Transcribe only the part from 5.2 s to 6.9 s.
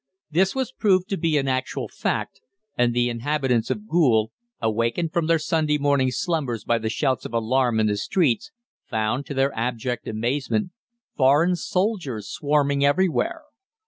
their Sunday morning slumbers by the